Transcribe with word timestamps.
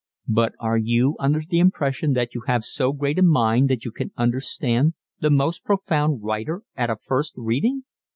"But 0.27 0.53
are 0.59 0.79
you 0.79 1.15
under 1.19 1.43
the 1.47 1.59
impression 1.59 2.13
that 2.13 2.33
you 2.33 2.41
have 2.47 2.65
so 2.65 2.91
great 2.91 3.19
a 3.19 3.21
mind 3.21 3.69
that 3.69 3.85
you 3.85 3.91
can 3.91 4.11
understand 4.17 4.95
the 5.19 5.29
most 5.29 5.63
profound 5.63 6.23
writer 6.23 6.63
at 6.75 6.89
a 6.89 6.95
first 6.95 7.35
reading?" 7.37 7.83